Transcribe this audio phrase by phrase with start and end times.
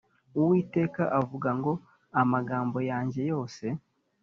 [0.39, 1.71] Uwiteka avuga ngo
[2.21, 3.65] Amagambo yanjye yose